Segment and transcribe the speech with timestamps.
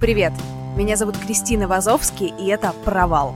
[0.00, 0.32] Привет!
[0.76, 3.34] Меня зовут Кристина Вазовский, и это «Провал».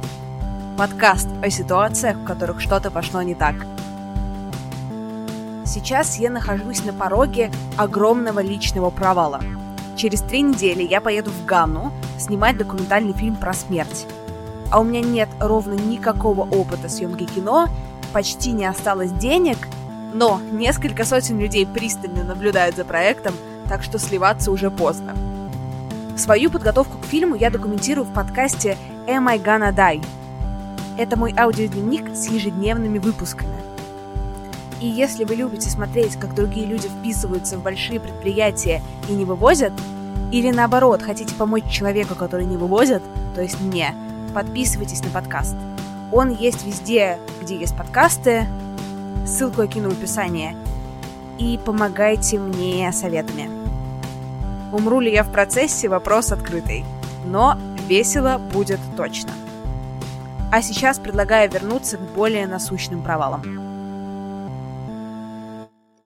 [0.79, 3.55] Подкаст о ситуациях, в которых что-то пошло не так.
[5.67, 9.41] Сейчас я нахожусь на пороге огромного личного провала.
[9.95, 14.07] Через три недели я поеду в Ганну снимать документальный фильм про смерть.
[14.71, 17.69] А у меня нет ровно никакого опыта съемки кино,
[18.15, 19.59] почти не осталось денег,
[20.15, 23.35] но несколько сотен людей пристально наблюдают за проектом,
[23.69, 25.15] так что сливаться уже поздно.
[26.17, 30.05] Свою подготовку к фильму я документирую в подкасте «Am I Gonna Die?».
[30.97, 33.57] Это мой аудиодневник с ежедневными выпусками.
[34.81, 39.73] И если вы любите смотреть, как другие люди вписываются в большие предприятия и не вывозят,
[40.31, 43.03] или наоборот, хотите помочь человеку, который не вывозит,
[43.35, 43.93] то есть мне,
[44.35, 45.57] подписывайтесь на подкаст.
[46.13, 48.47] Он есть везде, где есть подкасты,
[49.27, 50.57] ссылку я кину в описании,
[51.39, 53.64] и помогайте мне советами.
[54.75, 56.85] Умру ли я в процессе, вопрос открытый.
[57.25, 59.31] Но весело будет точно.
[60.51, 63.43] А сейчас предлагаю вернуться к более насущным провалам.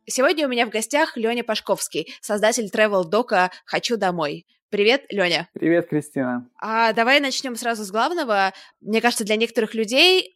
[0.05, 4.45] Сегодня у меня в гостях Леня Пашковский, создатель travel дока «Хочу домой».
[4.71, 5.49] Привет, Леня.
[5.55, 6.47] Привет, Кристина.
[6.61, 8.53] А давай начнем сразу с главного.
[8.83, 10.35] Мне кажется, для некоторых людей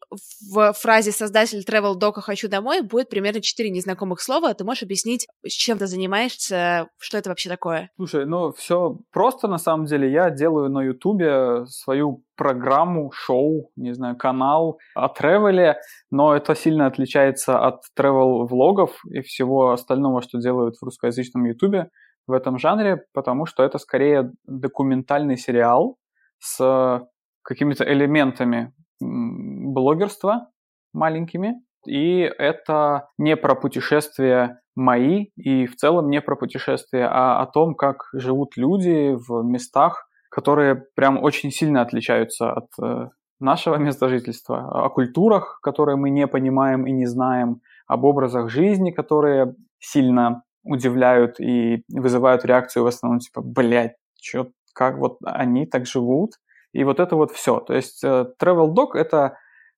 [0.50, 4.54] в фразе «создатель travel дока «хочу домой» будет примерно четыре незнакомых слова.
[4.54, 7.90] Ты можешь объяснить, чем ты занимаешься, что это вообще такое?
[7.96, 10.10] Слушай, ну все просто на самом деле.
[10.10, 15.76] Я делаю на Ютубе свою программу, шоу, не знаю, канал о тревеле,
[16.10, 21.90] но это сильно отличается от тревел-влогов и всего остального, что делают в русскоязычном Ютубе
[22.26, 25.96] в этом жанре, потому что это скорее документальный сериал
[26.38, 27.06] с
[27.42, 30.48] какими-то элементами блогерства
[30.92, 31.54] маленькими.
[31.86, 37.74] И это не про путешествия мои и в целом не про путешествия, а о том,
[37.74, 43.08] как живут люди в местах, которые прям очень сильно отличаются от э,
[43.40, 48.92] нашего места жительства, о культурах, которые мы не понимаем и не знаем, об образах жизни,
[48.92, 55.86] которые сильно удивляют и вызывают реакцию в основном типа, блядь, чё, как вот они так
[55.86, 56.32] живут?
[56.72, 57.60] И вот это вот все.
[57.60, 59.36] То есть э, Travel Dog— это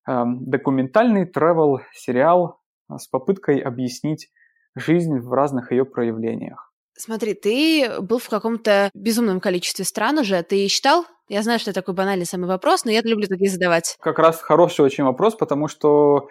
[0.08, 4.30] э, документальный travel сериал с попыткой объяснить
[4.76, 6.72] жизнь в разных ее проявлениях.
[6.96, 10.42] Смотри, ты был в каком-то безумном количестве стран уже.
[10.42, 11.04] Ты считал?
[11.28, 13.96] Я знаю, что это такой банальный самый вопрос, но я люблю такие задавать.
[14.00, 16.28] Как раз хороший очень вопрос, потому что,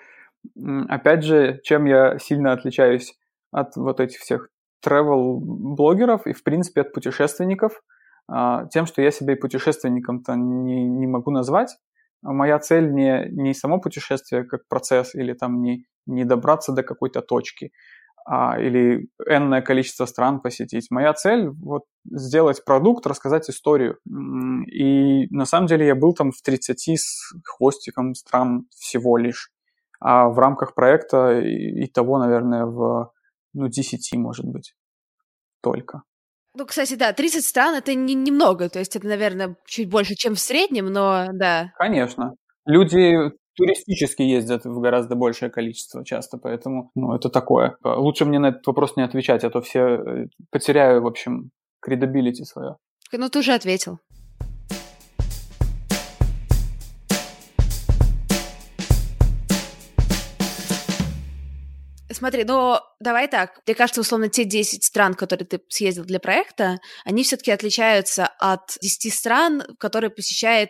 [0.88, 3.18] опять же, чем я сильно отличаюсь
[3.54, 4.50] от вот этих всех
[4.86, 7.82] travel-блогеров и, в принципе, от путешественников,
[8.28, 11.78] а, тем, что я себя и путешественником-то не, не могу назвать.
[12.22, 17.22] Моя цель не, не само путешествие как процесс или там не, не добраться до какой-то
[17.22, 17.72] точки
[18.26, 20.88] а, или энное количество стран посетить.
[20.90, 23.98] Моя цель вот сделать продукт, рассказать историю.
[24.68, 29.52] И на самом деле я был там в 30 с хвостиком стран всего лишь.
[30.00, 33.13] А в рамках проекта и, и того, наверное, в
[33.54, 34.74] ну, 10, может быть,
[35.62, 36.04] только.
[36.56, 40.36] Ну, кстати, да, 30 стран— это не, немного, то есть это, наверное, чуть больше, чем
[40.36, 41.72] в среднем, но да.
[41.78, 42.36] Конечно.
[42.66, 47.78] Люди туристически ездят в гораздо большее количество часто, поэтому, ну, это такое.
[47.84, 52.44] Лучше мне на этот вопрос не отвечать, а то все э, потеряю, в общем, credibility
[52.46, 52.78] свое.
[53.12, 54.00] Ну, ты уже ответил.
[62.14, 63.62] Смотри, ну давай так.
[63.66, 68.78] Мне кажется, условно, те 10 стран, которые ты съездил для проекта, они все-таки отличаются от
[68.82, 70.70] 10 стран, которые посещает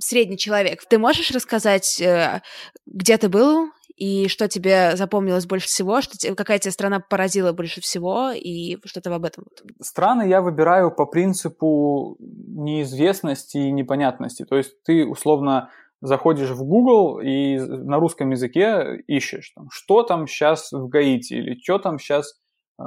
[0.00, 0.82] средний человек.
[0.88, 2.42] Ты можешь рассказать, э,
[2.86, 7.52] где ты был и что тебе запомнилось больше всего, что тебе, какая тебя страна поразила
[7.52, 9.44] больше всего и что-то об этом?
[9.80, 14.44] Страны я выбираю по принципу неизвестности и непонятности.
[14.44, 15.70] То есть ты условно
[16.02, 21.58] заходишь в Google и на русском языке ищешь, там, что там сейчас в Гаити или
[21.62, 22.40] что там сейчас
[22.78, 22.84] э,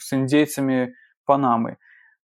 [0.00, 0.94] с индейцами
[1.26, 1.76] Панамы.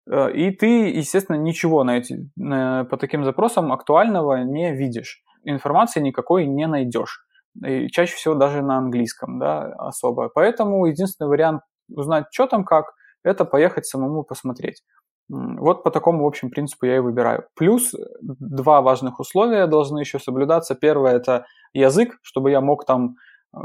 [0.09, 5.23] Э, и ты, естественно, ничего на эти, на, по таким запросам актуального не видишь.
[5.43, 7.27] Информации никакой не найдешь.
[7.67, 10.31] и чаще всего даже на английском, да, особо.
[10.33, 14.85] Поэтому единственный вариант узнать, что там как, это поехать самому посмотреть.
[15.29, 17.45] Вот по такому, в общем, принципу я и выбираю.
[17.55, 20.75] Плюс два важных условия должны еще соблюдаться.
[20.75, 23.17] Первое– это язык, чтобы я мог там
[23.55, 23.59] э,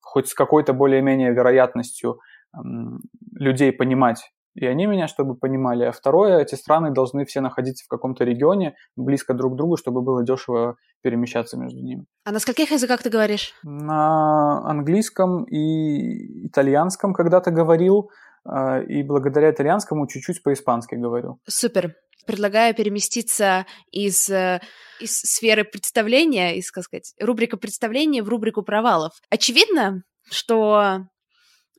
[0.00, 2.18] хоть с какой-то более-менее вероятностью
[2.54, 2.58] э,
[3.34, 5.84] людей понимать, и они меня, чтобы понимали.
[5.84, 10.02] А второе, эти страны должны все находиться в каком-то регионе, близко друг к другу, чтобы
[10.02, 12.04] было дешево перемещаться между ними.
[12.24, 13.54] А на скольких языках ты говоришь?
[13.62, 18.10] На английском и итальянском когда-то говорил,
[18.46, 21.38] и благодаря итальянскому чуть-чуть по-испански говорю.
[21.48, 21.94] Супер.
[22.26, 24.60] Предлагаю переместиться из, э,
[25.00, 29.12] из сферы представления, из, как сказать, рубрика представления в рубрику провалов.
[29.28, 31.06] Очевидно, что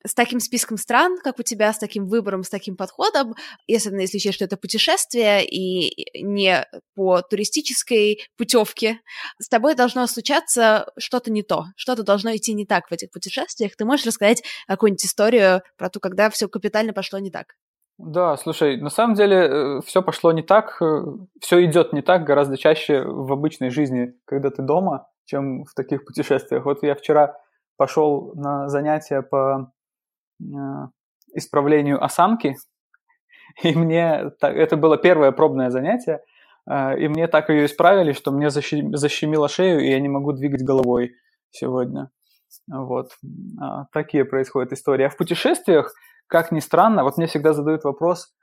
[0.06, 3.36] с таким списком стран, как у тебя, с таким выбором, с таким подходом,
[3.74, 6.66] особенно если учесть, что это путешествие и не
[6.96, 9.00] по туристической путевке,
[9.40, 13.76] с тобой должно случаться что-то не то, что-то должно идти не так в этих путешествиях.
[13.76, 17.56] Ты можешь рассказать какую-нибудь историю про то, когда все капитально пошло не так?
[17.98, 21.04] Да, слушай, на самом деле э, все пошло не так, э,
[21.40, 26.04] все идет не так гораздо чаще в обычной жизни, когда ты дома, чем в таких
[26.04, 26.66] путешествиях.
[26.66, 27.38] Вот я вчера
[27.78, 29.72] пошел на занятия по
[31.34, 32.56] исправлению осанки,
[33.64, 36.22] и мне это было первое пробное занятие,
[36.70, 40.64] э, и мне так ее исправили, что мне защемило шею, и я не могу двигать
[40.64, 41.14] головой
[41.52, 42.10] сегодня.
[42.68, 43.12] Вот.
[43.60, 45.06] А, такие происходят истории.
[45.06, 45.94] А в путешествиях,
[46.28, 48.34] как ни странно, вот мне всегда задают вопрос,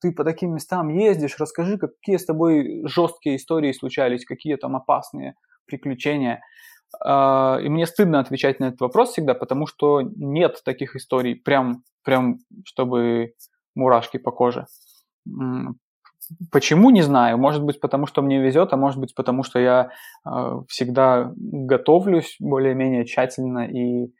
[0.00, 5.34] ты по таким местам ездишь, расскажи, какие с тобой жесткие истории случались, какие там опасные
[5.66, 6.42] приключения.
[7.04, 11.82] А, и мне стыдно отвечать на этот вопрос всегда, потому что нет таких историй, прям,
[12.04, 13.34] прям чтобы
[13.74, 14.66] мурашки по коже.
[16.52, 17.38] Почему, не знаю.
[17.38, 19.90] Может быть, потому что мне везет, а может быть, потому что я
[20.24, 24.12] а, всегда готовлюсь более-менее тщательно и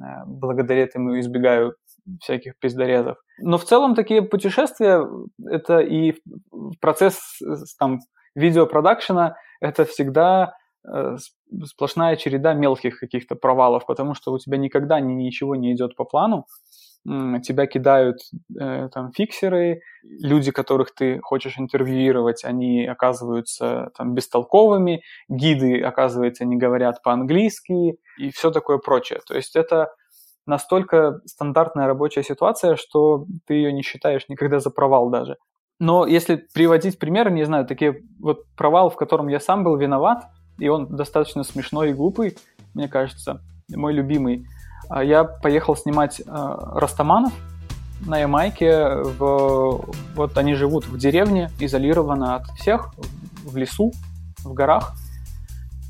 [0.00, 1.74] а, благодаря этому избегаю
[2.20, 3.16] всяких пиздорезов.
[3.38, 5.06] Но в целом такие путешествия,
[5.44, 6.14] это и
[6.80, 7.40] процесс
[7.78, 7.98] там
[8.36, 10.54] видеопродакшена, это всегда
[11.64, 16.04] сплошная череда мелких каких-то провалов, потому что у тебя никогда ни, ничего не идет по
[16.04, 16.46] плану,
[17.04, 18.18] тебя кидают
[18.58, 26.56] э, там фиксеры, люди, которых ты хочешь интервьюировать, они оказываются там бестолковыми, гиды, оказывается, не
[26.56, 29.20] говорят по-английски и все такое прочее.
[29.24, 29.92] То есть это
[30.46, 35.36] настолько стандартная рабочая ситуация, что ты ее не считаешь никогда за провал даже.
[35.78, 40.24] Но если приводить примеры, не знаю, такие вот провал, в котором я сам был виноват–
[40.58, 42.36] и он достаточно смешной и глупый,
[42.74, 44.46] мне кажется, мой любимый.
[44.88, 47.32] А я поехал снимать э, Растаманов
[48.06, 48.88] на Ямайке.
[49.18, 52.94] В, вот они живут в деревне, изолированно от всех,
[53.44, 53.92] в лесу,
[54.44, 54.94] в горах.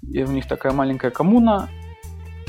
[0.02, 1.68] И у них такая маленькая коммуна.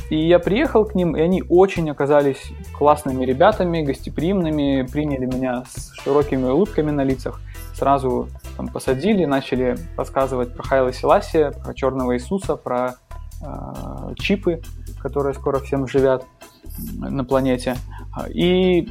[0.10, 5.92] И я приехал к ним, и они очень оказались классными ребятами, гостеприимными, приняли меня с
[6.02, 7.42] широкими улыбками на лицах
[7.78, 12.96] сразу там, посадили, начали рассказывать про Хайла Селасия, про Черного Иисуса, про
[13.42, 14.62] э, чипы,
[15.02, 16.26] которые скоро всем живят
[16.98, 17.78] на планете.
[18.30, 18.90] И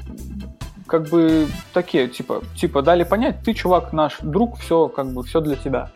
[0.87, 5.41] как бы такие, типа, типа дали понять, ты, чувак, наш друг, все, как бы, все
[5.41, 5.91] для тебя.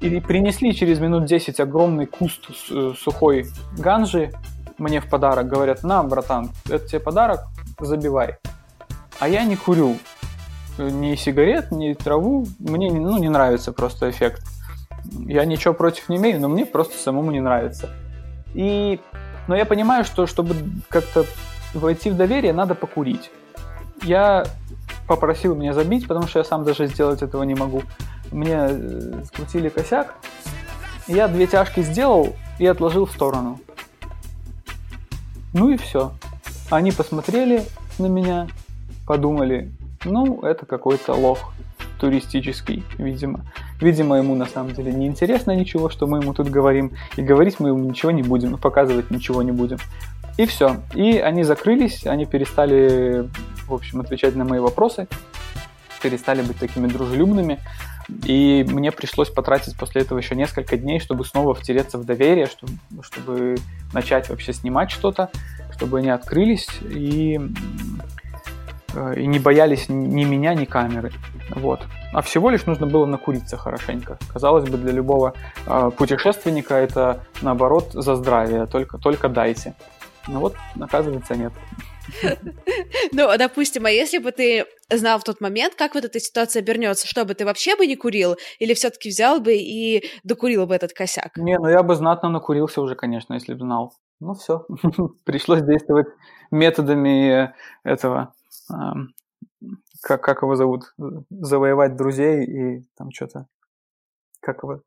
[0.00, 2.44] И принесли через минут 10 огромный куст
[2.96, 3.46] сухой
[3.76, 4.32] ганжи
[4.78, 5.48] мне в подарок.
[5.48, 7.40] Говорят, на, братан, это тебе подарок,
[7.80, 8.36] забивай.
[9.18, 9.96] А я не курю
[10.78, 12.46] ни сигарет, ни траву.
[12.58, 14.42] Мне ну, не нравится просто эффект.
[15.26, 17.90] Я ничего против не имею, но мне просто самому не нравится.
[18.54, 19.00] И,
[19.48, 20.56] но я понимаю, что чтобы
[20.88, 21.24] как-то
[21.74, 23.30] войти в доверие, надо покурить.
[24.02, 24.46] Я
[25.06, 27.82] попросил меня забить, потому что я сам даже сделать этого не могу.
[28.32, 30.16] Мне э, скрутили косяк,
[31.06, 33.60] я две тяжки сделал и отложил в сторону.
[35.52, 36.12] Ну и все.
[36.70, 37.62] Они посмотрели
[37.98, 38.48] на меня,
[39.06, 39.72] подумали,
[40.04, 41.52] ну, это какой-то лох
[41.98, 43.40] туристический, видимо.
[43.80, 47.58] Видимо, ему на самом деле не интересно ничего, что мы ему тут говорим, и говорить
[47.58, 49.78] мы ему ничего не будем, и показывать ничего не будем.
[50.36, 50.76] И все.
[50.94, 53.28] И они закрылись, они перестали,
[53.66, 55.08] в общем, отвечать на мои вопросы,
[56.02, 57.58] перестали быть такими дружелюбными.
[58.24, 62.72] И мне пришлось потратить после этого еще несколько дней, чтобы снова втереться в доверие, чтобы,
[63.02, 63.56] чтобы
[63.92, 65.30] начать вообще снимать что-то,
[65.72, 66.68] чтобы они открылись.
[66.82, 67.40] И
[69.16, 71.12] и не боялись ни меня, ни камеры.
[71.50, 71.80] Вот.
[72.12, 74.18] А всего лишь нужно было накуриться хорошенько.
[74.32, 75.34] Казалось бы, для любого
[75.66, 79.74] э, путешественника это, наоборот, за здравие, только, только дайте.
[80.28, 81.52] Ну вот, оказывается, нет.
[83.12, 87.06] Ну, допустим, а если бы ты знал в тот момент, как вот эта ситуация обернется,
[87.06, 90.92] что бы ты вообще бы не курил, или все-таки взял бы и докурил бы этот
[90.92, 91.36] косяк?
[91.36, 93.92] Не, ну я бы знатно накурился уже, конечно, если бы знал.
[94.20, 94.66] Ну все,
[95.24, 96.06] пришлось действовать
[96.50, 98.34] методами этого,
[100.02, 100.94] как, как его зовут,
[101.30, 103.46] завоевать друзей и там что-то,
[104.40, 104.80] как его...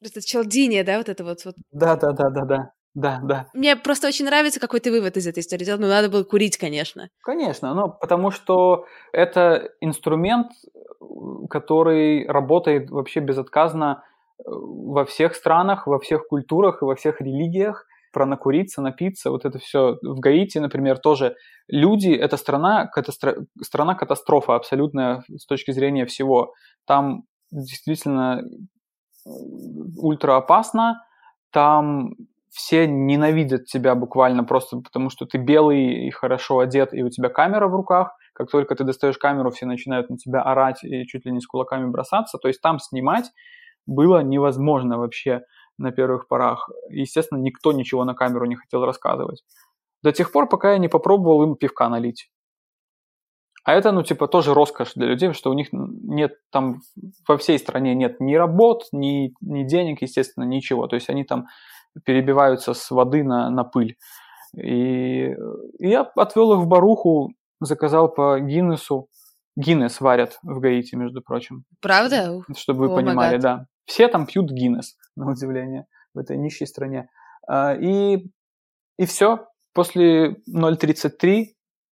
[0.00, 1.44] Это Челдиния, да, вот это вот?
[1.44, 1.54] вот.
[1.72, 2.72] Да, да, да, да, да.
[2.96, 3.46] Да, да.
[3.52, 5.78] Мне просто очень нравится, какой ты вывод из этой истории сделал.
[5.78, 7.10] Ну, надо было курить, конечно.
[7.22, 10.52] Конечно, ну, потому что это инструмент,
[11.50, 14.02] который работает вообще безотказно
[14.38, 17.86] э, во всех странах, во всех культурах и во всех религиях.
[18.16, 19.98] Про накуриться, напиться, вот это все.
[20.00, 21.36] В Гаити, например, тоже
[21.68, 23.44] люди– это страна, катастро...
[23.62, 26.54] страна катастрофа абсолютная с точки зрения всего.
[26.86, 28.42] Там действительно
[29.98, 31.04] ультра опасно,
[31.52, 32.14] там
[32.48, 37.28] все ненавидят тебя буквально просто потому, что ты белый и хорошо одет, и у тебя
[37.28, 38.16] камера в руках.
[38.32, 41.46] Как только ты достаешь камеру, все начинают на тебя орать и чуть ли не с
[41.46, 42.38] кулаками бросаться.
[42.38, 43.30] То есть там снимать
[43.84, 45.42] было невозможно вообще
[45.78, 46.70] на первых порах.
[46.88, 49.44] Естественно, никто ничего на камеру не хотел рассказывать.
[50.02, 52.30] До тех пор, пока я не попробовал им пивка налить.
[53.64, 56.82] А это, ну, типа, тоже роскошь для людей, что у них нет там,
[57.26, 60.86] во всей стране нет ни работ, ни, ни денег, естественно, ничего.
[60.86, 61.48] То есть они там
[62.04, 63.96] перебиваются с воды на, на пыль.
[64.56, 65.34] И,
[65.78, 69.08] и я отвел их в Баруху, заказал по Гиннесу.
[69.56, 71.64] Гиннес варят в Гаити, между прочим.
[71.80, 72.42] Правда?
[72.56, 73.66] Чтобы вы oh понимали, да.
[73.84, 77.08] Все там пьют Гиннес, на удивление, в этой нищей стране.
[77.48, 78.26] А, и,
[78.98, 79.46] и все.
[79.74, 81.46] После 0.33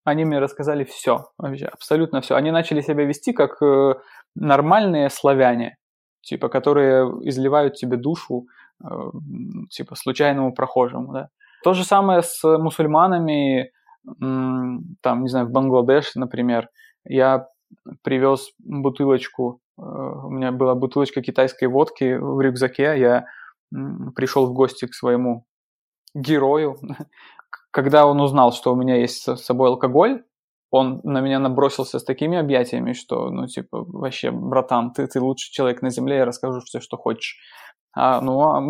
[0.05, 2.35] они мне рассказали все, вообще абсолютно все.
[2.37, 3.95] Они начали себя вести как э,
[4.35, 5.76] нормальные славяне,
[6.23, 8.47] типа, которые изливают тебе душу,
[8.85, 9.11] Э,
[9.71, 11.29] типа случайному прохожему, да.
[11.62, 13.71] То же самое с мусульманами,
[14.19, 16.69] там, не знаю, в Бангладеш, например,
[17.05, 17.47] я
[18.02, 23.27] привез бутылочку, у меня была бутылочка китайской водки в рюкзаке, я
[24.15, 25.47] пришел в гости к своему
[26.15, 26.77] герою.
[27.71, 30.25] Когда он узнал, что у меня есть с собой алкоголь,
[30.71, 35.53] он на меня набросился с такими объятиями, что, ну, типа, вообще, братан, ты, ты лучший
[35.53, 37.39] человек на земле, я расскажу все, что хочешь.
[37.95, 38.61] А, ну, а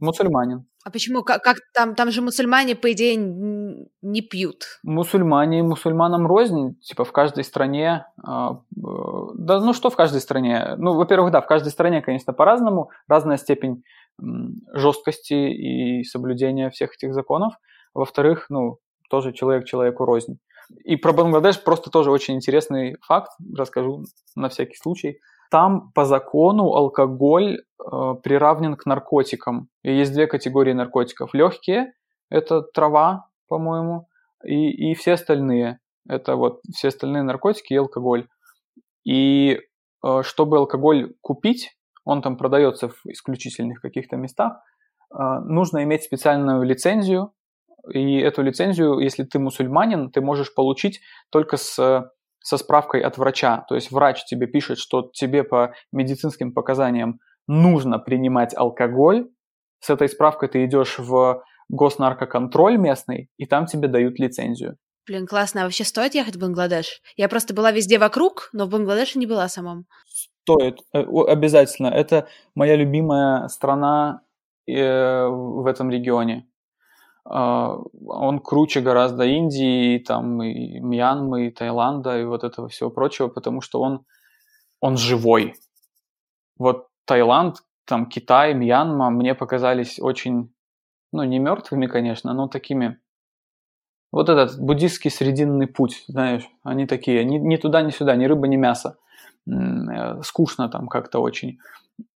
[0.00, 0.66] мусульманин.
[0.82, 1.22] А почему?
[1.22, 4.64] Как, как там, там же мусульмане, по идее, не пьют?
[4.82, 8.06] Мусульмане мусульманам рознь, типа в каждой стране.
[8.26, 10.74] Э, да, ну что в каждой стране?
[10.78, 13.82] Ну, во-первых, да, в каждой стране, конечно, по-разному, разная степень
[14.18, 14.24] э,
[14.72, 17.54] жесткости и соблюдения всех этих законов.
[17.92, 18.78] Во-вторых, ну,
[19.10, 20.38] тоже человек человеку рознь.
[20.84, 25.20] И про Бангладеш просто тоже очень интересный факт, расскажу на всякий случай.
[25.50, 29.68] Там по закону алкоголь э, приравнен к наркотикам.
[29.82, 31.34] И есть две категории наркотиков.
[31.34, 31.92] Легкие–
[32.30, 34.06] это трава, по-моему,
[34.44, 35.80] и, и все остальные.
[36.08, 38.28] Это вот все остальные наркотики и алкоголь.
[39.04, 39.58] И
[40.04, 44.62] э, чтобы алкоголь купить, он там продается в исключительных каких-то местах,
[45.12, 47.32] э, нужно иметь специальную лицензию.
[47.92, 52.12] И эту лицензию, если ты мусульманин, ты можешь получить только с
[52.42, 53.64] со справкой от врача.
[53.68, 59.28] То есть врач тебе пишет, что тебе по медицинским показаниям нужно принимать алкоголь.
[59.80, 64.76] С этой справкой ты идешь в госнаркоконтроль местный, и там тебе дают лицензию.
[65.06, 65.62] Блин, классно.
[65.62, 67.00] А вообще стоит ехать в Бангладеш?
[67.16, 69.86] Я просто была везде вокруг, но в Бангладеше не была самом.
[70.42, 71.88] Стоит, э, обязательно.
[71.88, 74.22] Это моя любимая страна
[74.68, 76.46] э, в этом регионе.
[77.24, 83.28] А, он круче гораздо Индии, там, и Мьянмы, и Таиланда, и вот этого всего прочего,
[83.28, 84.04] потому что он,
[84.80, 85.54] он живой.
[86.58, 90.52] Вот Таиланд, там, Китай, Мьянма мне показались очень,
[91.12, 92.98] ну, не мертвыми, конечно, но такими
[94.12, 98.48] вот этот буддийский срединный путь, знаешь, они такие, ни, ни туда, ни сюда, ни рыба,
[98.48, 98.96] ни мясо.
[99.48, 101.58] Э, скучно там как-то очень.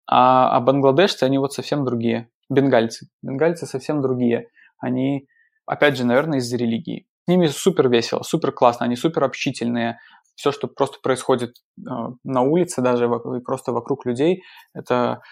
[0.06, 2.28] А, а бангладешцы, они вот совсем другие.
[2.50, 3.08] Бенгальцы.
[3.22, 4.48] Бенгальцы совсем другие
[4.84, 5.26] они,
[5.66, 7.06] опять же, наверное, из-за религии.
[7.24, 9.98] С ними супер весело, супер классно, они супер общительные.
[10.34, 11.82] Все, что просто происходит э,
[12.24, 13.08] на улице, даже
[13.44, 14.42] просто вокруг людей,
[14.74, 15.22] это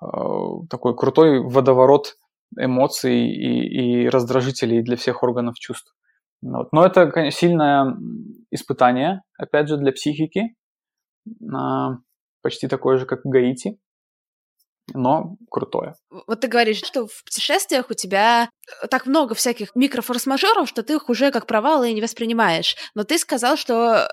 [0.00, 0.06] э,
[0.70, 2.16] такой крутой водоворот
[2.56, 5.94] эмоций и, и раздражителей для всех органов чувств.
[6.42, 6.72] Вот.
[6.72, 7.96] Но это конечно, сильное
[8.50, 10.54] испытание, опять же, для психики,
[11.52, 11.98] а,
[12.42, 13.78] почти такое же, как в Гаити
[14.94, 15.94] но крутое.
[16.26, 18.50] Вот ты говоришь, что в путешествиях у тебя
[18.90, 22.76] так много всяких микрофорс-мажоров, что ты их уже как провалы и не воспринимаешь.
[22.94, 24.08] Но ты сказал, что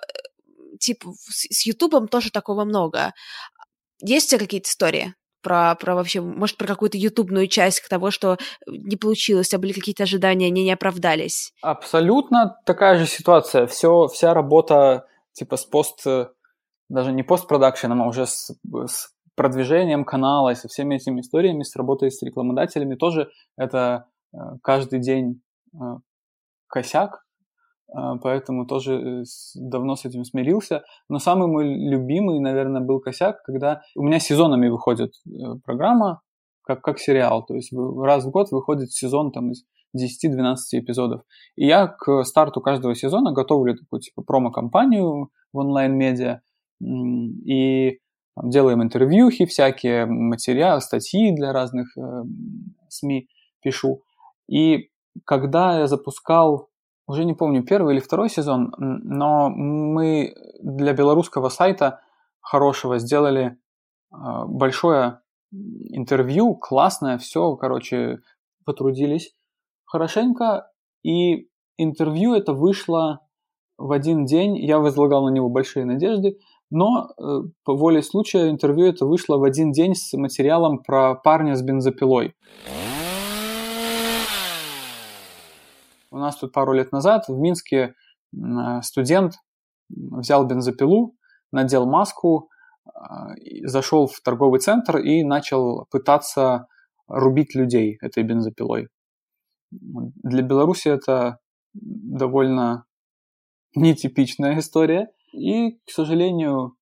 [0.79, 3.13] типа с Ютубом тоже такого много.
[4.01, 5.13] Есть у тебя какие-то истории?
[5.41, 10.03] Про, про вообще, может, про какую-то ютубную часть того, что не получилось, а были какие-то
[10.03, 11.53] ожидания, они не оправдались?
[11.61, 13.65] Абсолютно такая же ситуация.
[13.65, 16.27] Все, вся работа типа с пост, э,
[16.89, 18.51] даже не постпродакшеном, а уже с,
[18.87, 24.37] с продвижением канала и со всеми этими историями, с работой с рекламодателями тоже это э,
[24.61, 25.41] каждый день
[26.67, 27.23] косяк,
[28.21, 29.23] поэтому тоже
[29.55, 30.83] давно с этим смирился.
[31.09, 35.11] Но самый мой любимый, наверное, был косяк, когда у меня сезонами выходит
[35.63, 36.21] программа,
[36.63, 37.45] как, как сериал.
[37.45, 39.63] То есть раз в год выходит сезон там из
[39.95, 41.21] 10-12 эпизодов.
[41.55, 46.41] И я к старту каждого сезона готовлю такую типа промо-компанию в онлайн-медиа
[46.81, 47.99] и
[48.41, 52.01] делаем интервьюхи всякие, материалы, статьи для разных э,
[52.89, 53.27] СМИ
[53.61, 54.03] пишу.
[54.47, 54.89] И
[55.25, 56.69] когда я запускал,
[57.07, 62.01] уже не помню, первый или второй сезон, но мы для белорусского сайта
[62.39, 63.57] хорошего сделали
[64.11, 64.15] э,
[64.47, 65.21] большое
[65.51, 68.19] интервью, классное, все, короче,
[68.65, 69.33] потрудились
[69.85, 70.71] хорошенько,
[71.03, 73.21] и интервью это вышло
[73.77, 76.37] в один день, я возлагал на него большие надежды,
[76.69, 81.55] но э, по воле случая интервью это вышло в один день с материалом про парня
[81.55, 82.35] с бензопилой.
[86.11, 87.93] У нас тут пару лет назад в Минске
[88.81, 89.33] студент
[89.89, 91.15] взял бензопилу,
[91.51, 92.49] надел маску,
[92.93, 93.33] а,
[93.63, 96.67] зашел в торговый центр и начал пытаться
[97.07, 98.89] рубить людей этой бензопилой.
[99.71, 101.39] Для Беларуси это
[101.73, 102.85] довольно
[103.75, 105.09] нетипичная история.
[105.33, 106.75] И, к сожалению,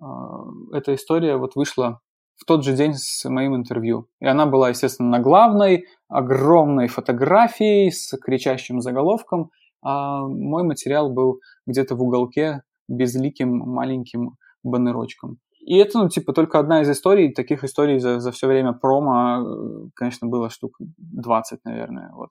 [0.00, 2.00] а, эта история вот вышла
[2.36, 4.08] в тот же день с моим интервью.
[4.20, 9.50] И она была, естественно, на главной, огромной фотографией с кричащим заголовком,
[9.82, 15.38] а мой материал был где-то в уголке безликим маленьким баннерочком.
[15.60, 17.32] И это, ну, типа, только одна из историй.
[17.32, 22.12] Таких историй за, за все время промо, э, конечно, было штук 20, наверное.
[22.14, 22.30] Вот.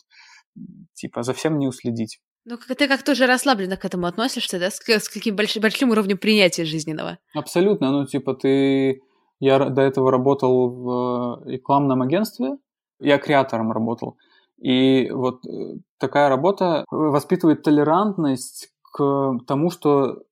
[0.93, 2.19] Типа, за всем не уследить.
[2.45, 4.69] Ну, ты как тоже расслабленно к этому относишься, да?
[4.69, 7.17] С, с каким большим, большим уровнем принятия жизненного.
[7.33, 7.91] Абсолютно.
[7.91, 9.01] Ну, типа, ты...
[9.39, 12.57] Я до этого работал в э, рекламном агентстве.
[12.99, 14.17] Я креатором работал.
[14.57, 20.23] И вот э, такая работа воспитывает толерантность к тому, что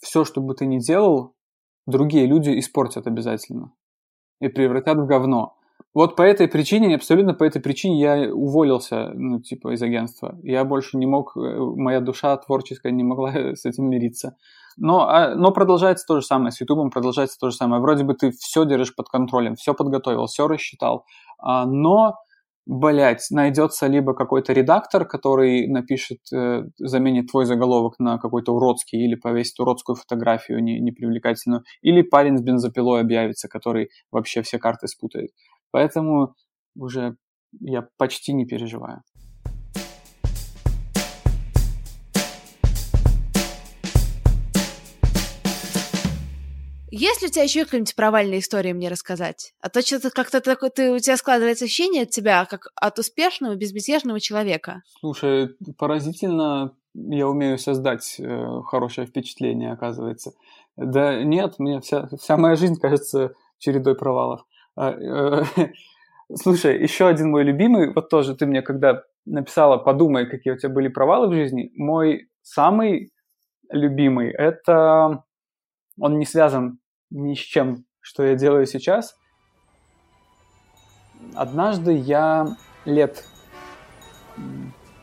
[0.00, 1.34] все, что бы ты ни делал,
[1.86, 3.72] другие люди испортят обязательно
[4.40, 5.56] и превратят в говно.
[5.94, 10.38] Вот по этой причине, абсолютно по этой причине я уволился, ну, типа, из агентства.
[10.42, 14.36] Я больше не мог, э, моя душа творческая не могла с этим мириться.
[14.76, 17.82] Но, а, но продолжается то же самое, с Ютубом продолжается то же самое.
[17.82, 21.04] Вроде бы ты все держишь под контролем, все подготовил, все рассчитал,
[21.38, 22.14] а, но
[22.66, 29.16] блять, найдется либо какой-то редактор, который напишет, э, заменит твой заголовок на какой-то уродский или
[29.16, 35.30] повесит уродскую фотографию не, непривлекательную, или парень с бензопилой объявится, который вообще все карты спутает.
[35.70, 36.34] Поэтому
[36.76, 37.16] уже
[37.60, 39.02] я почти не переживаю.
[46.92, 49.54] Есть ли у тебя еще какие-нибудь провальные истории мне рассказать?
[49.60, 53.54] А то что-то как-то такое, ты, у тебя складывается ощущение от тебя, как от успешного,
[53.54, 54.82] безмятежного человека.
[54.98, 60.32] Слушай, поразительно я умею создать э, хорошее впечатление, оказывается.
[60.76, 64.44] Да нет, мне вся, вся моя жизнь кажется чередой провалов.
[64.80, 65.44] А, э,
[66.34, 70.70] слушай, еще один мой любимый, вот тоже ты мне когда написала, подумай, какие у тебя
[70.70, 73.12] были провалы в жизни, мой самый
[73.70, 75.22] любимый, это
[75.98, 76.78] он не связан
[77.10, 79.14] ни с чем, что я делаю сейчас.
[81.34, 82.46] Однажды я
[82.86, 83.22] лет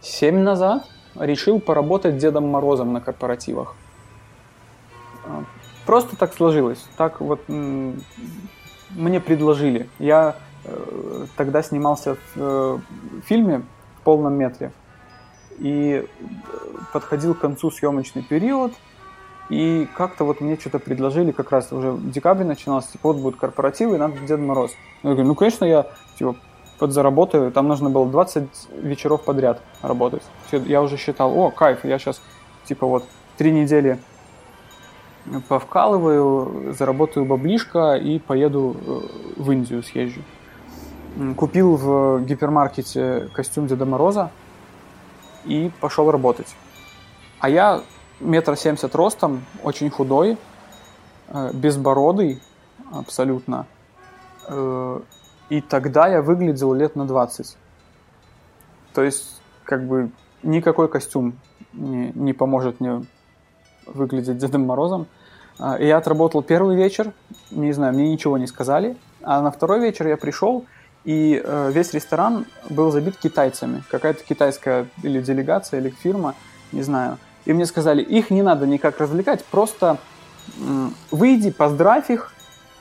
[0.02, 3.76] семь назад решил поработать Дедом Морозом на корпоративах.
[5.24, 5.44] А,
[5.86, 6.84] просто так сложилось.
[6.98, 7.42] Так вот
[8.90, 9.90] мне предложили.
[10.00, 12.80] Я э, тогда снимался в э,
[13.26, 13.64] фильме
[14.00, 14.72] в полном метре
[15.60, 16.28] и э,
[16.94, 18.74] подходил к концу съемочный период–
[19.50, 23.40] и как-то вот мне что-то предложили, как раз уже в декабре начинался, типа, вот будут
[23.40, 24.72] корпоративы, и надо Дед Мороз.
[25.04, 26.36] Я говорю, ну, конечно, я, типа,
[26.80, 27.52] подзаработаю.
[27.52, 28.50] Там нужно было 20
[28.82, 30.24] вечеров подряд работать.
[30.52, 32.22] Я уже считал, о, кайф, я сейчас,
[32.66, 33.06] типа, вот,
[33.38, 34.00] три недели
[35.48, 40.22] повкалываю, заработаю баблишко и поеду э, в Индию съезжу.
[41.36, 44.32] Купил в гипермаркете костюм Деда Мороза
[45.46, 46.56] и пошел работать.
[47.40, 47.82] А я
[48.20, 50.38] метр семьдесят ростом, очень худой,
[51.30, 52.42] э, безбородый
[52.92, 53.66] абсолютно.
[54.48, 55.00] Э,
[55.50, 57.58] и тогда я выглядел лет на 20.
[58.94, 60.12] То есть, как бы,
[60.44, 61.40] никакой костюм
[61.74, 63.06] не, не поможет мне
[63.86, 65.08] выглядеть Дедом Морозом.
[65.60, 67.14] Э, и я отработал первый вечер,
[67.52, 68.98] не знаю, мне ничего не сказали.
[69.24, 70.66] А на второй вечер я пришел,
[71.04, 73.84] и весь ресторан был забит китайцами.
[73.90, 76.36] Какая-то китайская или делегация, или фирма,
[76.72, 77.18] не знаю.
[77.46, 79.98] И мне сказали, их не надо никак развлекать, просто
[81.12, 82.34] выйди, поздравь их,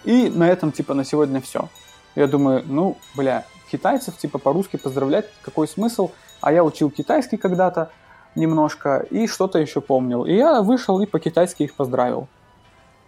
[0.05, 1.69] и на этом, типа, на сегодня все.
[2.15, 6.11] Я думаю, ну, бля, китайцев, типа, по-русски поздравлять, какой смысл?
[6.41, 7.91] а я учил китайский когда-то
[8.35, 10.25] немножко и что-то еще помнил.
[10.25, 12.29] И я вышел и по-китайски их поздравил.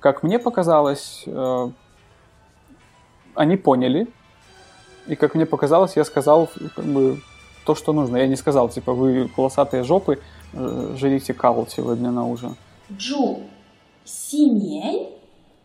[0.00, 1.70] Как мне показалось, э,
[3.34, 4.06] они поняли.
[5.06, 7.20] И как мне показалось, я сказал как бы,
[7.64, 8.16] то, что нужно.
[8.16, 10.18] Я не сказал, типа, вы полосатые жопы,
[10.52, 12.56] э, жрите кал сегодня на ужин.
[12.92, 13.40] Джу,
[14.04, 15.10] синьень,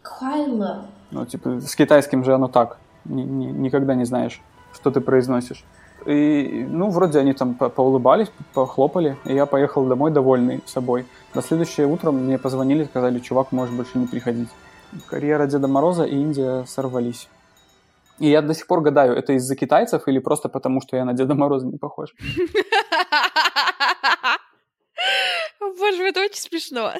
[0.01, 0.81] куайле.
[1.11, 2.77] Ну, типа, с китайским же оно так.
[3.05, 4.41] Ни, ни, никогда не знаешь,
[4.73, 5.63] что ты произносишь.
[6.05, 11.05] И, ну, вроде они там по поулыбались, похлопали, и я поехал домой довольный собой.
[11.35, 14.49] На следующее утро мне позвонили, сказали, чувак, можешь больше не приходить.
[15.07, 17.27] Карьера Деда Мороза и Индия сорвались.
[18.19, 21.13] И я до сих пор гадаю, это из-за китайцев или просто потому, что я на
[21.13, 22.13] Деда Мороза не похож.
[25.59, 26.93] Боже, это очень смешно.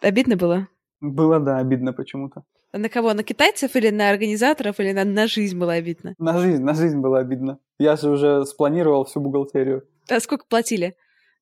[0.00, 0.68] Обидно было?
[1.02, 2.44] Было, да, обидно почему-то.
[2.72, 3.12] На кого?
[3.12, 6.14] На китайцев или на организаторов, или на, на жизнь было обидно?
[6.18, 7.58] На жизнь, на жизнь было обидно.
[7.78, 9.86] Я же уже спланировал всю бухгалтерию.
[10.08, 10.96] А сколько платили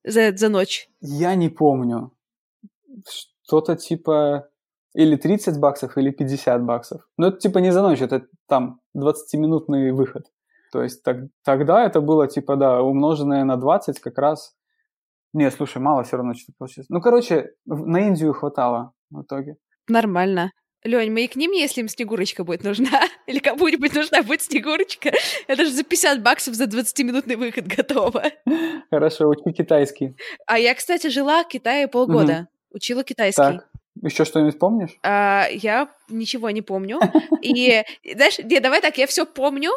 [0.05, 0.89] за, за ночь?
[1.01, 2.13] Я не помню.
[3.43, 4.49] Что-то типа
[4.95, 7.03] или 30 баксов, или 50 баксов.
[7.17, 10.25] Но это типа не за ночь, это там 20-минутный выход.
[10.73, 14.55] То есть так, тогда это было типа, да, умноженное на 20 как раз...
[15.35, 16.89] Не, слушай, мало все равно что-то получилось.
[16.89, 19.57] Ну, короче, на Индию хватало в итоге.
[19.89, 20.53] Нормально.
[20.85, 25.13] Лень, мы и к ним, если им Снегурочка будет нужна, или кому-нибудь нужна будет Снегурочка,
[25.47, 28.25] это же за 50 баксов за 20-минутный выход готово.
[28.91, 30.15] Хорошо, учи китайский.
[30.47, 32.77] А я, кстати, жила в Китае полгода, угу.
[32.77, 33.43] учила китайский.
[33.43, 33.69] Так.
[34.01, 34.97] Еще что-нибудь помнишь?
[35.03, 37.01] А, я ничего не помню.
[37.43, 37.83] И,
[38.15, 39.73] знаешь, не, давай так, я все помню,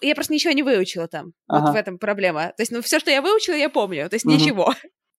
[0.00, 1.32] я просто ничего не выучила там.
[1.46, 1.66] Ага.
[1.66, 2.48] Вот в этом проблема.
[2.56, 4.08] То есть, ну, все, что я выучила, я помню.
[4.08, 4.34] То есть, угу.
[4.34, 4.72] ничего.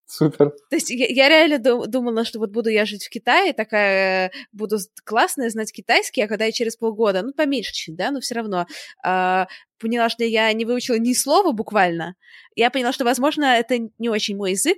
[0.08, 0.52] Супер.
[0.70, 4.78] То есть я, я реально думала, что вот буду я жить в Китае, такая буду
[5.04, 8.68] классная, знать китайский, а когда я через полгода, ну, поменьше чуть, да, но все равно
[9.04, 9.46] э,
[9.80, 12.15] поняла, что я не выучила ни слова буквально,
[12.56, 14.78] я поняла, что, возможно, это не очень мой язык,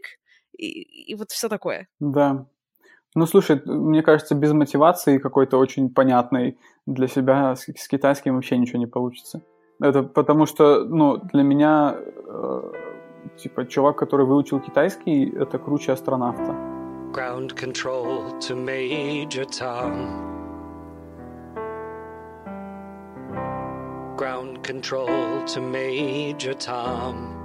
[0.57, 1.87] и, и вот все такое.
[1.99, 2.47] Да.
[3.15, 8.57] Ну, слушай, мне кажется, без мотивации какой-то очень понятной для себя с, с китайским вообще
[8.57, 9.43] ничего не получится.
[9.81, 12.61] Это потому что, ну, для меня э,
[13.35, 16.55] Типа, чувак, который выучил китайский, это круче астронавта.
[17.13, 20.37] Ground control to Major Tom.
[24.17, 27.37] Ground control to Major Tom.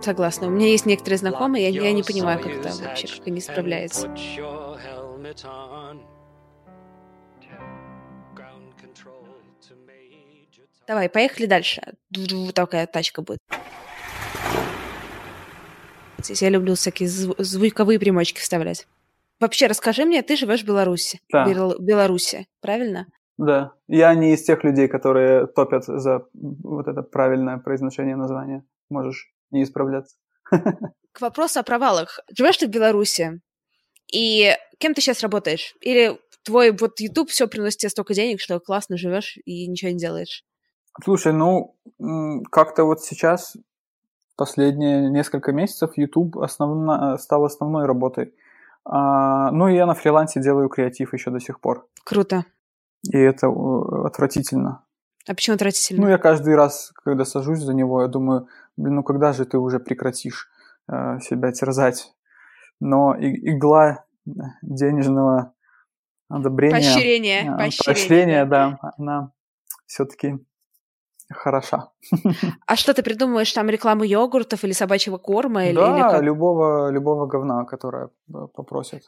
[0.00, 0.46] Согласна.
[0.46, 4.08] У меня есть некоторые знакомые, я, я не понимаю, как это вообще, как они справляются.
[10.90, 11.80] Давай, поехали дальше.
[12.52, 13.38] Такая тачка будет.
[16.26, 18.88] Я люблю всякие звуковые примочки вставлять.
[19.38, 21.20] Вообще, расскажи мне, ты живешь в Беларуси.
[21.32, 21.46] Да.
[21.46, 23.06] Бел- Беларуси, правильно?
[23.38, 23.72] Да.
[23.86, 28.64] Я не из тех людей, которые топят за вот это правильное произношение названия.
[28.88, 30.16] Можешь не исправляться.
[30.50, 32.18] К вопросу о провалах.
[32.36, 33.40] Живешь ты в Беларуси,
[34.12, 35.76] и кем ты сейчас работаешь?
[35.82, 39.98] Или твой вот YouTube все приносит тебе столько денег, что классно живешь и ничего не
[39.98, 40.44] делаешь?
[41.02, 41.76] Слушай, ну,
[42.50, 43.56] как-то вот сейчас,
[44.36, 48.34] последние несколько месяцев, YouTube основно, стал основной работой.
[48.84, 51.86] А, ну, и я на фрилансе делаю креатив еще до сих пор.
[52.04, 52.44] Круто.
[53.10, 54.84] И это отвратительно.
[55.28, 56.02] А почему отвратительно?
[56.02, 59.58] Ну, я каждый раз, когда сажусь за него, я думаю, блин, ну когда же ты
[59.58, 60.48] уже прекратишь
[60.90, 62.12] э, себя терзать?
[62.80, 64.04] Но игла
[64.62, 65.52] денежного
[66.28, 66.72] одобрения...
[66.72, 67.42] Поощрения.
[67.42, 69.32] Э, поощрения, поощрения да, она
[69.86, 70.38] все-таки
[71.30, 71.90] хороша.
[72.66, 75.66] А что ты придумываешь, там рекламу йогуртов или собачьего корма?
[75.66, 76.22] Или, да, или как?
[76.22, 79.02] любого, любого говна, которое э, попросят.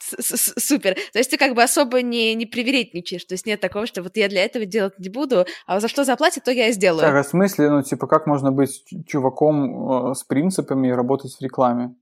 [0.00, 0.94] Супер.
[1.12, 4.16] То есть ты как бы особо не, не привередничаешь, то есть нет такого, что вот
[4.16, 7.02] я для этого делать не буду, а за что заплатят, то я и сделаю.
[7.02, 11.34] Так, а в смысле, ну, типа, как можно быть чуваком э, с принципами и работать
[11.34, 11.94] в рекламе?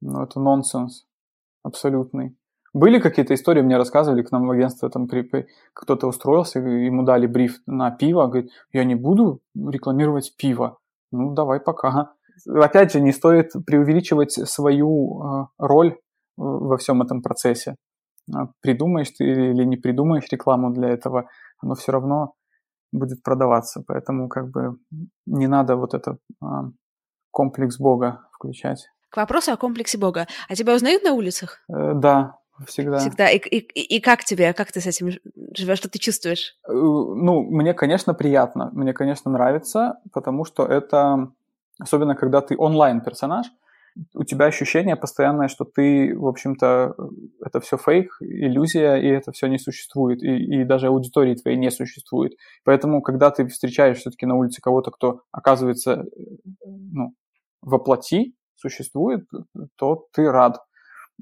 [0.00, 1.06] Ну, это нонсенс
[1.62, 2.36] абсолютный.
[2.74, 5.06] Были какие-то истории, мне рассказывали, к нам в агентство там
[5.74, 10.78] кто-то устроился, ему дали бриф на пиво, говорит, я не буду рекламировать пиво.
[11.10, 12.12] Ну, давай пока.
[12.48, 15.98] Опять же, не стоит преувеличивать свою э, роль
[16.38, 17.76] во всем этом процессе.
[18.34, 22.32] А придумаешь ты или не придумаешь рекламу для этого, оно все равно
[22.90, 23.82] будет продаваться.
[23.86, 24.78] Поэтому как бы
[25.26, 26.46] не надо вот это э,
[27.30, 28.88] комплекс Бога включать.
[29.10, 30.26] К вопросу о комплексе Бога.
[30.48, 31.58] А тебя узнают на улицах?
[31.68, 32.98] Э, да, Всегда.
[32.98, 33.30] Всегда.
[33.30, 35.10] И, и, и как тебе, как ты с этим
[35.56, 36.56] живешь, что ты чувствуешь?
[36.68, 38.70] Э, ну, мне, конечно, приятно.
[38.72, 41.32] Мне, конечно, нравится, потому что это,
[41.78, 43.46] особенно когда ты онлайн-персонаж,
[44.14, 46.96] у тебя ощущение постоянное, что ты, в общем-то,
[47.44, 51.70] это все фейк, иллюзия, и это все не существует, и, и даже аудитории твоей не
[51.70, 52.32] существует.
[52.64, 56.06] Поэтому, когда ты встречаешь все-таки на улице кого-то, кто оказывается
[56.64, 57.14] ну,
[57.60, 59.26] воплоти, существует,
[59.76, 60.58] то ты рад.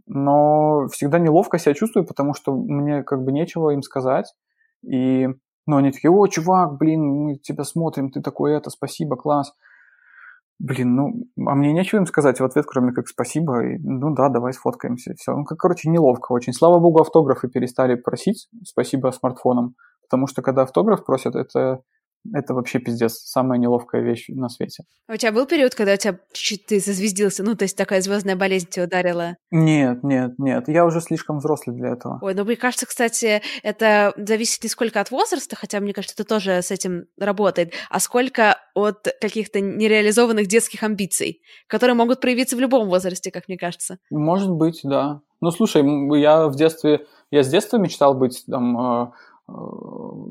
[0.07, 4.35] Но всегда неловко себя чувствую, потому что мне как бы нечего им сказать.
[4.83, 5.29] И
[5.67, 9.53] ну, они такие, о, чувак, блин, мы тебя смотрим, ты такой это, спасибо, класс.
[10.59, 11.13] Блин, ну,
[11.47, 15.15] а мне нечего им сказать в ответ, кроме как спасибо, и, ну да, давай сфоткаемся,
[15.17, 15.35] все.
[15.35, 16.53] Ну, как, короче, неловко очень.
[16.53, 21.81] Слава богу, автографы перестали просить, спасибо смартфонам, потому что когда автограф просят, это
[22.33, 24.85] это вообще пиздец, самая неловкая вещь на свете.
[25.09, 28.01] А у тебя был период, когда у тебя чуть ты зазвездился, ну, то есть такая
[28.01, 29.37] звездная болезнь тебя ударила?
[29.51, 32.19] Нет, нет, нет, я уже слишком взрослый для этого.
[32.23, 36.29] Ой, ну, мне кажется, кстати, это зависит не сколько от возраста, хотя, мне кажется, это
[36.29, 42.61] тоже с этим работает, а сколько от каких-то нереализованных детских амбиций, которые могут проявиться в
[42.61, 43.99] любом возрасте, как мне кажется.
[44.11, 45.21] Может быть, да.
[45.41, 45.83] Ну, слушай,
[46.21, 49.07] я в детстве, я с детства мечтал быть там Э,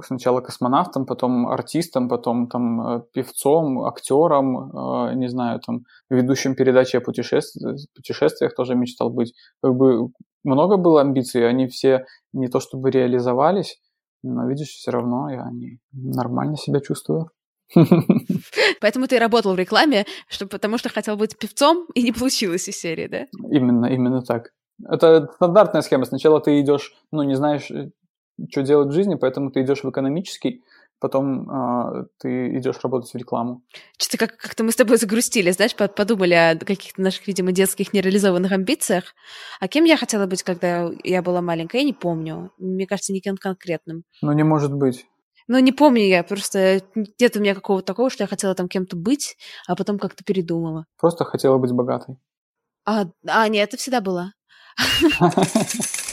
[0.03, 6.97] сначала космонавтом, потом артистом, потом там э, певцом, актером, э, не знаю, там ведущим передачи
[6.97, 9.33] о путешествиях, путешествиях тоже мечтал быть.
[9.61, 10.09] Как бы
[10.43, 13.79] много было амбиций, они все не то чтобы реализовались,
[14.23, 17.29] но видишь, все равно я не нормально себя чувствую.
[18.81, 22.77] Поэтому ты работал в рекламе, что, потому что хотел быть певцом, и не получилось из
[22.77, 23.27] серии, да?
[23.51, 24.49] Именно, именно так.
[24.87, 26.05] Это стандартная схема.
[26.05, 27.69] Сначала ты идешь, ну, не знаешь,
[28.49, 30.63] что делать в жизни, поэтому ты идешь в экономический,
[30.99, 33.63] потом э, ты идешь работать в рекламу.
[33.97, 38.51] Что-то как- как-то мы с тобой загрустили, знаешь, подумали о каких-то наших, видимо, детских нереализованных
[38.51, 39.15] амбициях.
[39.59, 42.51] А кем я хотела быть, когда я была маленькая, я не помню.
[42.57, 44.03] Мне кажется, никем конкретным.
[44.21, 45.05] Ну, не может быть.
[45.47, 48.95] Ну, не помню я, просто нет у меня какого-то такого, что я хотела там кем-то
[48.95, 49.35] быть,
[49.67, 50.85] а потом как-то передумала.
[50.97, 52.17] Просто хотела быть богатой.
[52.85, 54.33] А, а нет, это всегда было.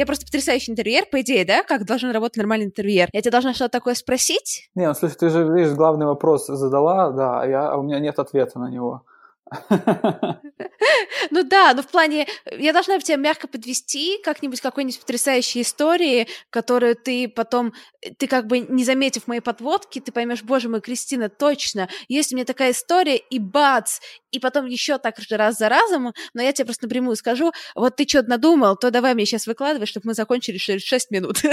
[0.00, 1.62] я просто потрясающий интерьер, по идее, да?
[1.62, 3.10] Как должен работать нормальный интерьер?
[3.12, 4.70] Я тебе должна что-то такое спросить?
[4.74, 7.98] Не, ну слушай, ты же, видишь, главный вопрос задала, да, а, я, а у меня
[7.98, 9.02] нет ответа на него.
[11.30, 16.96] Ну да, но в плане, я должна тебя мягко подвести как-нибудь какой-нибудь потрясающей истории, которую
[16.96, 17.72] ты потом,
[18.18, 22.36] ты как бы не заметив моей подводки, ты поймешь, боже мой, Кристина, точно, есть у
[22.36, 26.52] меня такая история, и бац, и потом еще так же раз за разом, но я
[26.52, 30.14] тебе просто напрямую скажу, вот ты что-то надумал, то давай мне сейчас выкладывай, чтобы мы
[30.14, 31.40] закончили через 6 минут.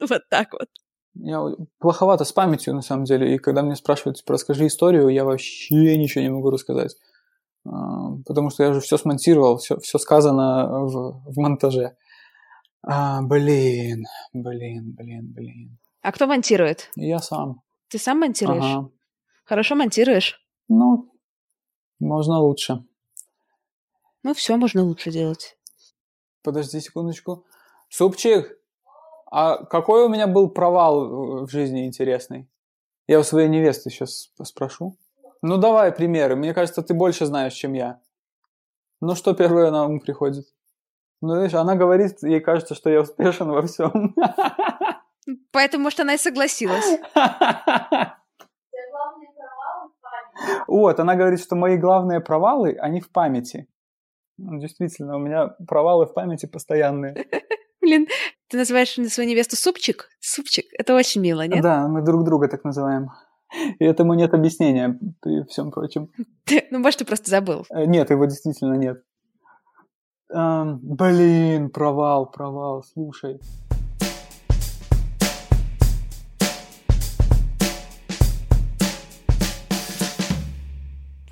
[0.00, 0.68] Вот так вот.
[1.14, 1.42] Я
[1.78, 5.96] плоховато с памятью, на самом деле, и когда меня спрашивают, типа, расскажи историю, я вообще
[5.96, 6.94] ничего не могу рассказать.
[7.70, 11.96] А, потому что я уже все смонтировал, все, все сказано в, в монтаже.
[12.82, 15.78] А, блин, блин, блин, блин.
[16.02, 16.90] А кто монтирует?
[16.96, 17.62] Я сам.
[17.88, 18.64] Ты сам монтируешь?
[18.64, 18.90] Ага.
[19.44, 20.40] Хорошо монтируешь?
[20.68, 21.12] Ну,
[21.98, 22.84] можно лучше.
[24.22, 25.56] Ну, все можно лучше делать.
[26.42, 27.44] Подожди секундочку.
[27.88, 28.58] Супчик,
[29.30, 32.48] а какой у меня был провал в жизни интересный?
[33.06, 34.96] Я у своей невесты сейчас спрошу.
[35.42, 36.36] Ну, давай примеры.
[36.36, 38.00] Мне кажется, ты больше знаешь, чем я.
[39.00, 40.46] Ну, что первое на ум приходит?
[41.20, 44.14] Ну, видишь, она говорит, ей кажется, что я успешен во всем.
[45.52, 47.00] Поэтому, может, она и согласилась.
[50.66, 53.68] Вот, она говорит, что мои главные провалы, они в памяти.
[54.36, 57.26] Ну, действительно, у меня провалы в памяти постоянные.
[57.80, 58.06] Блин,
[58.48, 60.08] ты называешь свою невесту супчик?
[60.20, 60.66] Супчик.
[60.78, 61.62] Это очень мило, нет?
[61.62, 63.10] Да, мы друг друга так называем.
[63.78, 66.10] И этому нет объяснения при всем прочем.
[66.70, 67.64] Ну, может, ты просто забыл.
[67.70, 69.02] Э, нет, его действительно нет.
[70.30, 73.40] Эм, блин, провал, провал, слушай.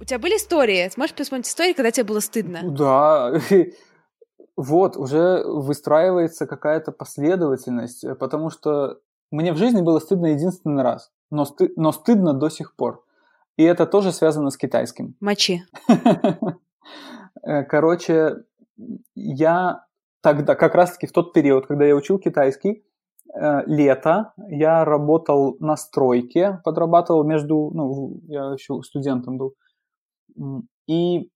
[0.01, 0.89] У тебя были истории?
[0.89, 2.61] Сможешь вспомнить истории, когда тебе было стыдно?
[2.63, 3.33] Да,
[4.57, 9.01] вот, уже выстраивается какая-то последовательность, э, потому что
[9.31, 13.05] мне в жизни было стыдно единственный раз но, сты- но стыдно до сих пор.
[13.57, 15.15] И это тоже связано с китайским.
[15.21, 15.63] Мочи.
[17.43, 18.45] Э, короче,
[19.15, 19.85] я
[20.21, 22.85] тогда, как раз-таки в тот период, когда я учил китайский,
[23.35, 29.55] э, лето, я работал на стройке, подрабатывал между, ну, я еще студентом был.
[30.89, 31.31] И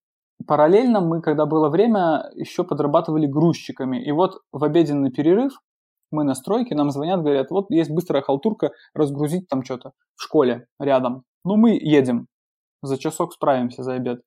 [0.45, 4.03] параллельно мы, когда было время, еще подрабатывали грузчиками.
[4.03, 5.53] И вот в обеденный перерыв
[6.11, 10.67] мы на стройке, нам звонят, говорят, вот есть быстрая халтурка, разгрузить там что-то в школе
[10.79, 11.23] рядом.
[11.43, 12.27] Ну, мы едем,
[12.81, 14.21] за часок справимся за обед.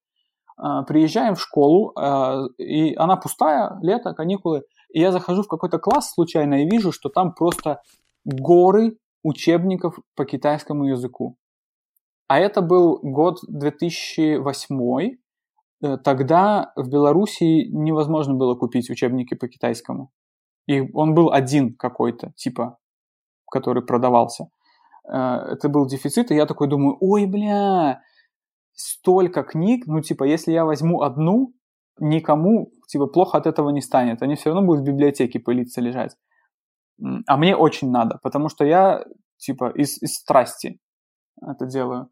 [0.56, 5.78] А, приезжаем в школу, а, и она пустая, лето, каникулы, и я захожу в какой-то
[5.78, 7.80] класс случайно и вижу, что там просто
[8.24, 11.36] горы учебников по китайскому языку.
[12.28, 15.16] А это был год 2008.
[15.82, 20.10] Э, тогда в Белоруссии невозможно было купить учебники по китайскому.
[20.66, 22.78] И он был один какой-то, типа,
[23.50, 24.48] который продавался.
[25.08, 28.02] Э, это был дефицит, и я такой думаю, ой, бля,
[28.72, 31.52] столько книг, ну, типа, если я возьму одну,
[31.98, 34.22] никому, типа, плохо от этого не станет.
[34.22, 36.16] Они все равно будут в библиотеке пылиться лежать.
[37.26, 39.04] А мне очень надо, потому что я,
[39.36, 40.80] типа, из, из страсти
[41.42, 42.10] это делаю.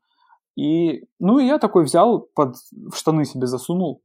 [0.56, 4.02] И, ну, и я такой взял, под, в штаны себе засунул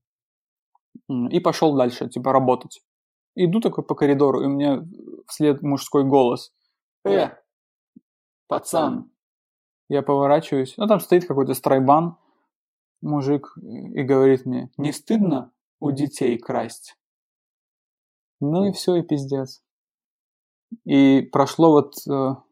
[1.10, 2.82] и пошел дальше, типа, работать.
[3.40, 4.84] Иду такой по коридору, и у меня
[5.28, 6.54] вслед мужской голос.
[7.06, 7.30] «Э,
[8.48, 9.12] пацан!»
[9.90, 12.18] Я поворачиваюсь, ну, там стоит какой-то страйбан,
[13.02, 16.98] мужик, и говорит мне, не стыдно у детей красть?
[18.40, 19.62] Ну и все, и пиздец.
[20.84, 21.94] И прошло вот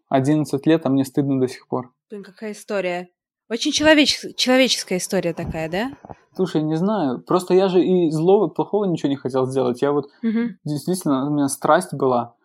[0.10, 1.94] 11 э, лет, а мне стыдно до сих пор.
[2.10, 3.10] Блин, какая история.
[3.50, 4.20] Очень человеч...
[4.36, 5.92] человеческая история такая, да?
[6.36, 7.22] Слушай, не знаю.
[7.22, 9.82] Просто я же и злого, плохого ничего не хотел сделать.
[9.82, 10.56] Я вот угу.
[10.64, 12.36] действительно, у меня страсть была.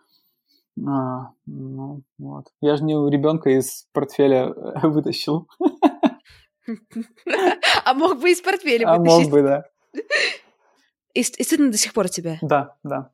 [0.87, 2.47] А, ну, вот.
[2.61, 5.49] Я же не у ребенка из портфеля вытащил.
[7.85, 9.19] А мог бы из портфеля вытащить.
[9.19, 9.65] А мог бы, да.
[11.15, 12.39] И, и стыдно до сих пор тебе?
[12.43, 13.11] Да, да.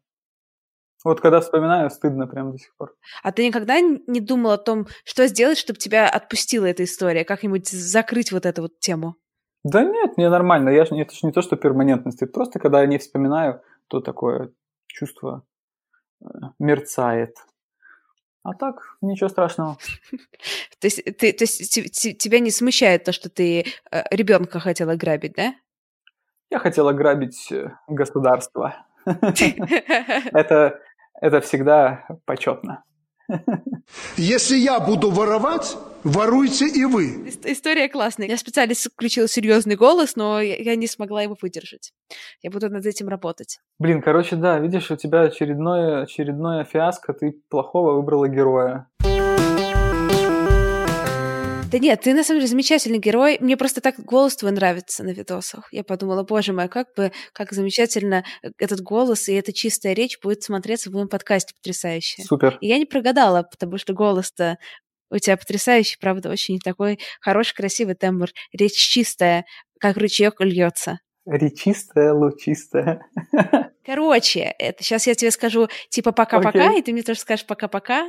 [1.04, 2.94] Вот когда вспоминаю, стыдно прям до сих пор.
[3.22, 7.24] А ты никогда не думал о том, что сделать, чтобы тебя отпустила эта история?
[7.24, 9.16] Как-нибудь закрыть вот эту вот тему?
[9.62, 10.70] Да нет, мне нормально.
[10.70, 12.22] Я, это же не то, что перманентность.
[12.22, 14.52] Это просто когда я не вспоминаю, то такое
[14.86, 15.44] чувство
[16.22, 16.26] э,
[16.58, 17.36] мерцает.
[18.42, 19.76] А так, ничего страшного.
[20.78, 25.34] То есть, ты, то есть тебя не смущает то, что ты э, ребенка хотела грабить,
[25.34, 25.54] да?
[26.48, 28.86] Я хотела грабить э, государство.
[29.04, 30.80] Это
[31.20, 32.84] это всегда почетно.
[34.16, 37.28] Если я буду воровать, воруйте и вы.
[37.44, 38.28] История классная.
[38.28, 41.92] Я специально включила серьезный голос, но я не смогла его выдержать.
[42.42, 43.58] Я буду над этим работать.
[43.78, 48.86] Блин, короче, да, видишь, у тебя очередное, очередное фиаско, ты плохого выбрала героя.
[51.70, 53.38] Да нет, ты на самом деле замечательный герой.
[53.40, 55.68] Мне просто так голос твой нравится на видосах.
[55.72, 58.24] Я подумала, боже мой, как бы, как замечательно
[58.58, 62.22] этот голос и эта чистая речь будет смотреться в моем подкасте потрясающе.
[62.22, 62.58] Супер.
[62.60, 64.58] И я не прогадала, потому что голос-то
[65.10, 68.28] у тебя потрясающий, правда, очень такой хороший, красивый тембр.
[68.52, 69.44] Речь чистая,
[69.80, 71.00] как ручеек льется.
[71.26, 73.00] Речистая, лучистая.
[73.84, 76.78] Короче, это сейчас я тебе скажу типа пока-пока, okay.
[76.78, 78.06] и ты мне тоже скажешь пока-пока.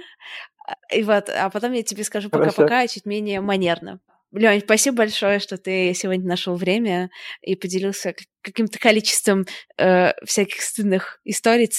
[0.92, 4.00] И вот, а потом я тебе скажу пока-пока, чуть менее манерно.
[4.32, 7.10] Лень, спасибо большое, что ты сегодня нашел время
[7.42, 9.46] и поделился каким-то количеством
[9.78, 11.72] э, всяких стыдных историй.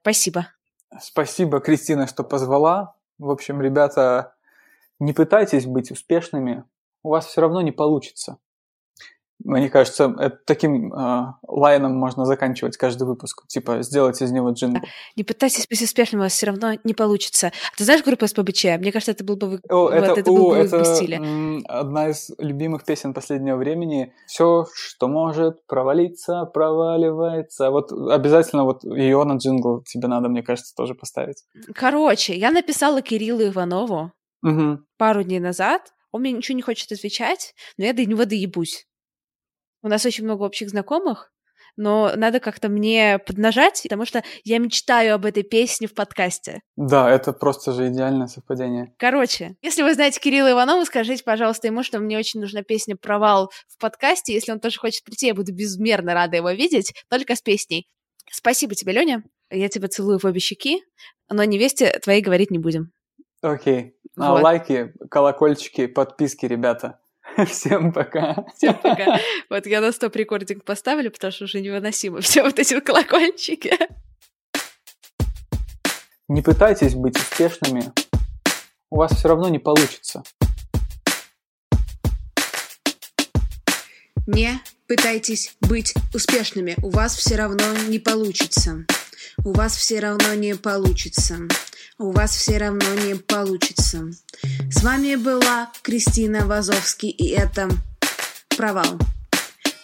[0.00, 0.48] Спасибо.
[0.98, 2.96] Спасибо, Кристина, что позвала.
[3.18, 4.34] В общем, ребята,
[4.98, 6.64] не пытайтесь быть успешными,
[7.02, 8.38] у вас все равно не получится.
[9.44, 13.46] Мне кажется, это таким э, лайном можно заканчивать каждый выпуск.
[13.46, 14.80] Типа, сделать из него джингл.
[15.16, 17.52] Не пытайтесь быть успешным, у вас все равно не получится.
[17.76, 18.64] Ты знаешь группу СПБЧ?
[18.78, 19.60] Мне кажется, это был бы вы...
[19.68, 21.20] О, вот, это, это, был бы это стиле.
[21.66, 24.12] одна из любимых песен последнего времени.
[24.26, 27.70] Все, что может провалиться, проваливается.
[27.70, 31.44] Вот обязательно вот ее на джингл тебе надо, мне кажется, тоже поставить.
[31.74, 34.80] Короче, я написала Кириллу Иванову угу.
[34.96, 35.92] пару дней назад.
[36.12, 38.86] Он мне ничего не хочет отвечать, но я до него доебусь.
[39.82, 41.32] У нас очень много общих знакомых,
[41.76, 46.60] но надо как-то мне поднажать, потому что я мечтаю об этой песне в подкасте.
[46.76, 48.92] Да, это просто же идеальное совпадение.
[48.98, 53.50] Короче, если вы знаете Кирилла Иванова, скажите, пожалуйста, ему, что мне очень нужна песня «Провал»
[53.68, 54.34] в подкасте.
[54.34, 57.86] Если он тоже хочет прийти, я буду безмерно рада его видеть, только с песней.
[58.30, 59.24] Спасибо тебе, Леня.
[59.50, 60.82] Я тебя целую в обе щеки,
[61.28, 62.92] но невесте твоей говорить не будем.
[63.42, 63.94] Окей.
[64.16, 64.42] А вот.
[64.42, 67.00] лайки, колокольчики, подписки, ребята.
[67.46, 68.44] Всем пока.
[68.56, 69.18] Всем пока.
[69.48, 73.76] Вот я на стоп рекординг поставлю, потому что уже невыносимо все вот эти колокольчики.
[76.28, 77.92] Не пытайтесь быть успешными.
[78.90, 80.22] У вас все равно не получится.
[84.26, 86.74] Не пытайтесь быть успешными.
[86.82, 88.84] У вас все равно не получится.
[89.44, 91.46] У вас все равно не получится
[92.00, 94.08] у вас все равно не получится.
[94.70, 97.68] С вами была Кристина Вазовский, и это
[98.56, 98.98] «Провал».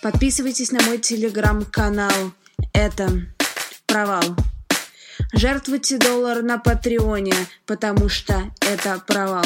[0.02, 2.32] Подписывайтесь на мой телеграм-канал.
[2.72, 3.10] Это
[3.84, 4.34] «Провал».
[5.34, 7.34] Жертвуйте доллар на Патреоне,
[7.66, 9.44] потому что это провал.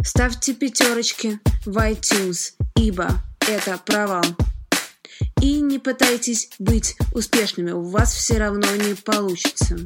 [0.00, 4.24] Ставьте пятерочки в iTunes, ибо это провал.
[5.40, 9.76] И не пытайтесь быть успешными, у вас все равно не получится.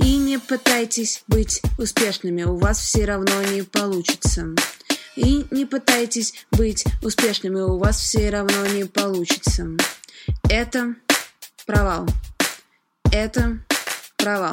[0.00, 4.54] И не пытайтесь быть успешными, у вас все равно не получится.
[5.16, 9.66] И не пытайтесь быть успешными, у вас все равно не получится.
[10.48, 10.94] Это
[11.64, 12.06] провал.
[13.10, 13.60] Это
[14.16, 14.52] провал.